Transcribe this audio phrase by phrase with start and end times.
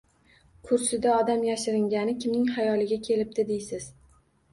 [0.69, 3.87] Kursida odam yashiringani kimning xayoliga kelibdi deysiz